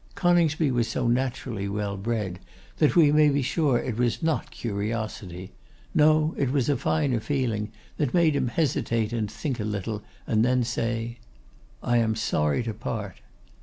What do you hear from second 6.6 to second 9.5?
a finer feeling that made him hesitate and